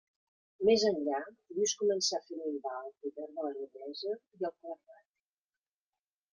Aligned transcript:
Més 0.69 0.85
enllà, 0.87 1.19
Lluís 1.57 1.73
començà 1.81 2.17
a 2.21 2.25
fer 2.31 2.39
minvar 2.39 2.73
el 2.79 2.89
poder 3.05 3.29
de 3.37 3.47
la 3.51 3.55
noblesa 3.61 4.17
i 4.19 4.51
el 4.51 4.59
clergat. 4.65 5.09